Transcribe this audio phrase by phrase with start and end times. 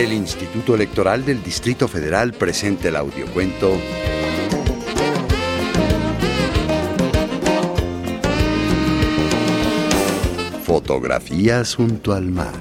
[0.00, 3.78] Instituto Electoral del Distrito Federal presenta el audiocuento
[10.64, 12.58] Fotografías junto al mar.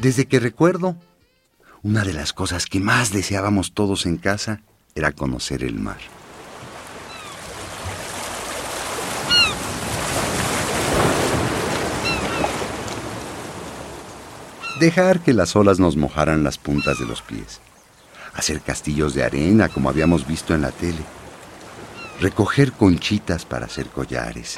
[0.00, 0.96] Desde que recuerdo,
[1.82, 4.62] una de las cosas que más deseábamos todos en casa
[4.96, 5.98] era conocer el mar.
[14.80, 17.60] Dejar que las olas nos mojaran las puntas de los pies.
[18.34, 21.02] Hacer castillos de arena como habíamos visto en la tele.
[22.20, 24.56] Recoger conchitas para hacer collares.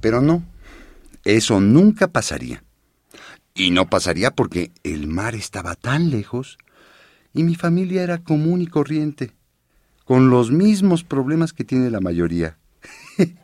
[0.00, 0.42] Pero no,
[1.24, 2.62] eso nunca pasaría.
[3.60, 6.56] Y no pasaría porque el mar estaba tan lejos
[7.34, 9.32] y mi familia era común y corriente,
[10.06, 12.56] con los mismos problemas que tiene la mayoría.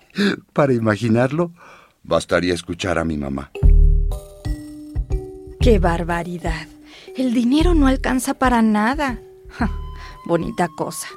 [0.55, 1.53] Para imaginarlo,
[2.03, 3.50] bastaría escuchar a mi mamá.
[5.61, 6.67] ¡Qué barbaridad!
[7.14, 9.20] El dinero no alcanza para nada.
[10.25, 11.09] bonita cosa.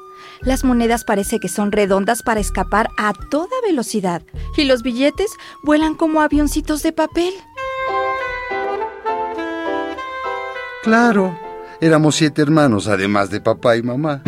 [0.41, 4.21] Las monedas parece que son redondas para escapar a toda velocidad
[4.57, 5.31] y los billetes
[5.63, 7.33] vuelan como avioncitos de papel.
[10.83, 11.37] Claro,
[11.81, 14.21] éramos siete hermanos, además de papá y mamá.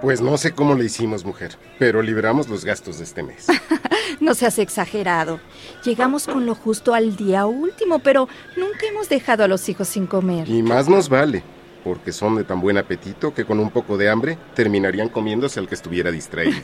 [0.00, 3.46] Pues no sé cómo le hicimos, mujer, pero liberamos los gastos de este mes.
[4.20, 5.40] no seas exagerado.
[5.84, 10.06] Llegamos con lo justo al día último, pero nunca hemos dejado a los hijos sin
[10.06, 10.48] comer.
[10.48, 11.42] Y más nos vale
[11.84, 15.68] porque son de tan buen apetito que con un poco de hambre terminarían comiéndose al
[15.68, 16.58] que estuviera distraído.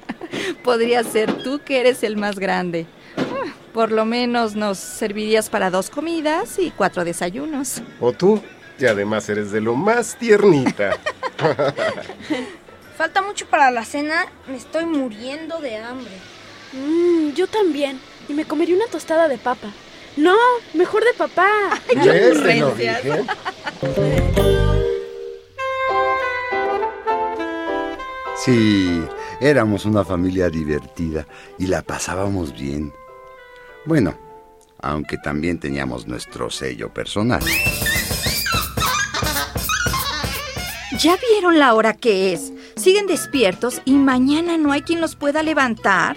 [0.64, 2.86] Podría ser tú que eres el más grande.
[3.18, 7.82] Ah, por lo menos nos servirías para dos comidas y cuatro desayunos.
[8.00, 8.40] O tú,
[8.78, 10.98] y además eres de lo más tiernita.
[12.96, 16.12] Falta mucho para la cena, me estoy muriendo de hambre.
[16.72, 18.00] Mmm, yo también.
[18.28, 19.68] Y me comería una tostada de papa.
[20.16, 20.36] No,
[20.74, 21.48] mejor de papá.
[28.36, 29.02] Sí,
[29.40, 31.26] éramos una familia divertida
[31.58, 32.92] y la pasábamos bien.
[33.86, 34.18] Bueno,
[34.82, 37.42] aunque también teníamos nuestro sello personal.
[41.04, 42.50] ¿Ya vieron la hora que es?
[42.76, 46.16] Siguen despiertos y mañana no hay quien los pueda levantar.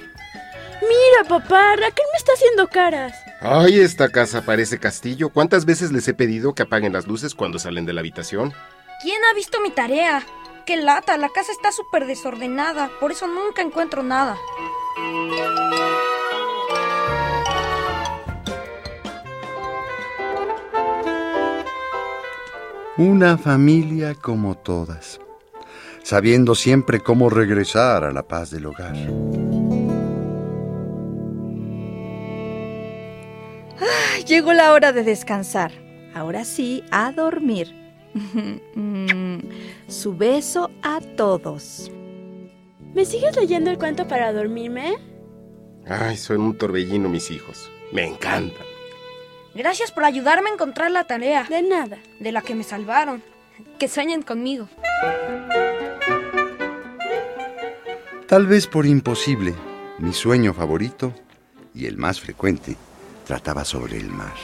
[0.79, 3.13] Mira, papá, Raquel me está haciendo caras.
[3.41, 5.27] Ay, esta casa parece castillo.
[5.27, 8.53] ¿Cuántas veces les he pedido que apaguen las luces cuando salen de la habitación?
[9.01, 10.23] ¿Quién ha visto mi tarea?
[10.67, 14.37] qué lata, la casa está súper desordenada, por eso nunca encuentro nada.
[22.97, 25.19] Una familia como todas,
[26.03, 28.95] sabiendo siempre cómo regresar a la paz del hogar.
[34.27, 35.71] llegó la hora de descansar.
[36.13, 37.73] Ahora sí, a dormir.
[39.87, 41.91] Su beso a todos.
[42.93, 44.97] ¿Me sigues leyendo el cuento para dormirme?
[45.85, 47.69] Ay, son un torbellino mis hijos.
[47.91, 48.76] Me encantan.
[49.57, 51.43] Gracias por ayudarme a encontrar la tarea.
[51.49, 51.97] De nada.
[52.19, 53.23] De la que me salvaron.
[53.79, 54.69] Que sueñen conmigo.
[58.27, 59.55] Tal vez por imposible,
[59.97, 61.11] mi sueño favorito
[61.73, 62.75] y el más frecuente
[63.25, 64.35] trataba sobre el mar.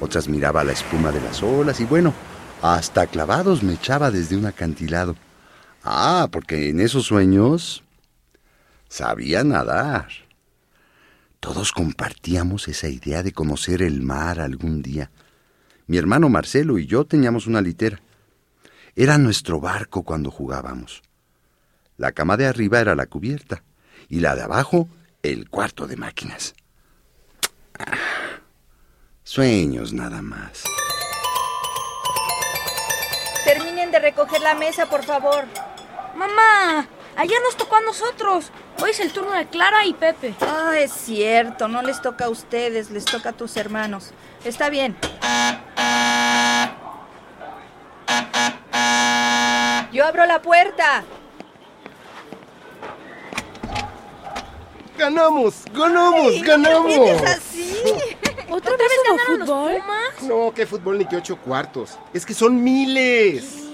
[0.00, 2.14] otras miraba la espuma de las olas y bueno,
[2.62, 5.14] hasta clavados me echaba desde un acantilado.
[5.84, 7.84] Ah, porque en esos sueños
[8.90, 10.08] sabía nadar.
[11.38, 15.10] Todos compartíamos esa idea de conocer el mar algún día.
[15.86, 18.00] Mi hermano Marcelo y yo teníamos una litera.
[18.94, 21.02] Era nuestro barco cuando jugábamos.
[21.96, 23.62] La cama de arriba era la cubierta
[24.08, 24.88] y la de abajo
[25.22, 26.54] el cuarto de máquinas.
[29.22, 30.64] Sueños nada más.
[33.44, 35.44] Terminen de recoger la mesa, por favor.
[36.16, 38.50] Mamá, ayer nos tocó a nosotros.
[38.82, 40.34] Hoy es el turno de Clara y Pepe.
[40.40, 44.12] Ah, es cierto, no les toca a ustedes, les toca a tus hermanos.
[44.44, 44.96] Está bien.
[49.92, 51.04] Yo abro la puerta.
[54.96, 55.64] ¡Ganamos!
[55.72, 56.42] ¡Ganamos!
[56.42, 57.22] ¡Ganamos!
[57.22, 57.74] así?
[58.50, 59.82] ¿Otra, vez ganaron fútbol?
[60.18, 61.98] Los No, qué fútbol ni qué ocho cuartos.
[62.12, 63.44] Es que son miles.
[63.44, 63.69] ¿Qué?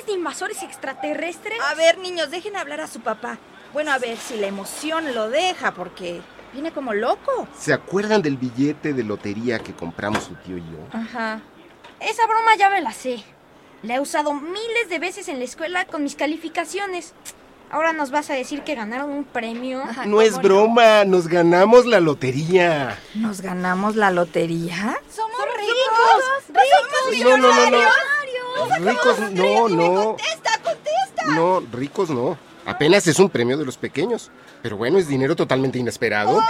[0.00, 1.58] ¿Miles de invasores extraterrestres?
[1.70, 3.38] A ver, niños, dejen hablar a su papá.
[3.74, 7.46] Bueno, a ver si la emoción lo deja, porque Viene como loco.
[7.56, 10.78] ¿Se acuerdan del billete de lotería que compramos su tío y yo?
[10.92, 11.40] Ajá.
[12.00, 13.22] Esa broma ya me la sé.
[13.84, 17.14] La he usado miles de veces en la escuela con mis calificaciones.
[17.70, 19.80] Ahora nos vas a decir que ganaron un premio.
[19.80, 22.98] Ajá, No es ¿cómo broma, nos ganamos la lotería.
[23.14, 24.98] ¿Nos ganamos la lotería?
[25.08, 26.48] ¡Somos ricos!
[26.48, 27.24] ¡Ricos!
[27.30, 27.78] No, no, no, no.
[28.80, 29.94] Ricos, no, no.
[30.16, 31.24] ¡Contesta, contesta!
[31.34, 32.38] No, ricos no.
[32.66, 34.30] Apenas es un premio de los pequeños.
[34.62, 36.40] Pero bueno, es dinero totalmente inesperado.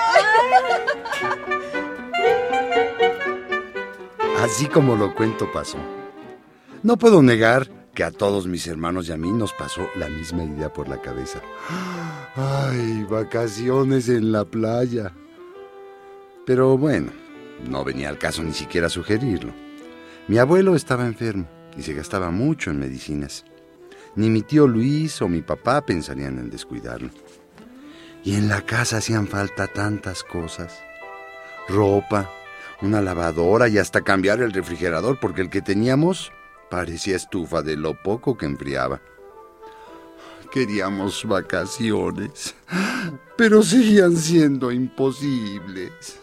[4.38, 5.79] Así como lo cuento pasó.
[6.82, 10.44] No puedo negar que a todos mis hermanos y a mí nos pasó la misma
[10.44, 11.41] idea por la cabeza.
[12.37, 15.12] Ay, vacaciones en la playa.
[16.47, 17.12] Pero bueno,
[17.69, 19.52] no venía al caso ni siquiera sugerirlo.
[20.26, 21.47] Mi abuelo estaba enfermo
[21.77, 23.45] y se gastaba mucho en medicinas.
[24.17, 27.11] Ni mi tío Luis o mi papá pensarían en descuidarlo.
[28.25, 30.83] Y en la casa hacían falta tantas cosas.
[31.69, 32.31] Ropa,
[32.83, 36.33] una lavadora y hasta cambiar el refrigerador porque el que teníamos
[36.71, 39.01] parecía estufa de lo poco que enfriaba.
[40.51, 42.57] Queríamos vacaciones,
[43.37, 46.21] pero seguían siendo imposibles.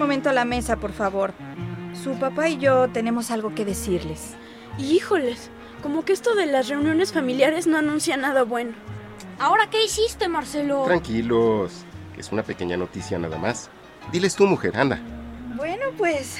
[0.00, 1.34] Momento a la mesa, por favor.
[2.02, 4.34] Su papá y yo tenemos algo que decirles.
[4.78, 5.50] Híjoles,
[5.82, 8.72] como que esto de las reuniones familiares no anuncia nada bueno.
[9.38, 10.84] ¿Ahora qué hiciste, Marcelo?
[10.86, 13.70] Tranquilos, que es una pequeña noticia nada más.
[14.10, 14.98] Diles tú, mujer, anda.
[15.54, 16.38] Bueno, pues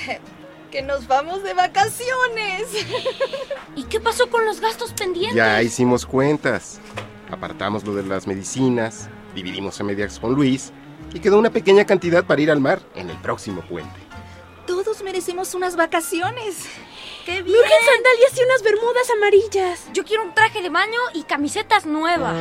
[0.70, 2.86] que nos vamos de vacaciones.
[3.76, 5.36] ¿Y qué pasó con los gastos pendientes?
[5.36, 6.80] Ya hicimos cuentas.
[7.30, 10.72] Apartamos lo de las medicinas, dividimos a medias con Luis
[11.12, 14.00] y quedó una pequeña cantidad para ir al mar en el próximo puente.
[14.66, 16.68] Todos merecemos unas vacaciones.
[17.26, 17.56] ¡Qué bien!
[17.56, 19.88] Urgen sandalias y unas bermudas amarillas.
[19.92, 22.36] Yo quiero un traje de baño y camisetas nuevas.